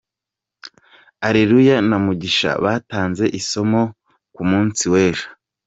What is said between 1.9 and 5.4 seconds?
Mugisha batanze isomo ku munsi w’ejo.